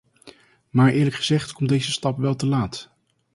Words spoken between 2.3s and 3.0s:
te laat.